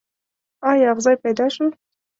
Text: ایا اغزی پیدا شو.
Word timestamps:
ایا 0.69 0.85
اغزی 0.93 1.15
پیدا 1.23 1.47
شو. 1.53 1.65